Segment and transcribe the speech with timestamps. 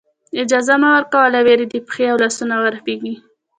[0.41, 3.13] اجازه مه ورکوه له وېرې دې پښې او لاسونه ورپېږي.